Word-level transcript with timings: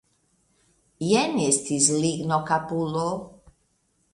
Jen 1.09 1.37
estis 1.43 1.91
lignokapulo. 2.07 3.07